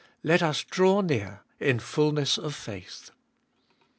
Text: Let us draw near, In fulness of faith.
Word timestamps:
Let 0.23 0.41
us 0.41 0.63
draw 0.63 1.01
near, 1.01 1.41
In 1.59 1.77
fulness 1.77 2.39
of 2.39 2.55
faith. 2.55 3.11